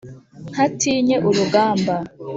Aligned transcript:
ntatinye 0.51 1.15
urugamba 1.27 1.95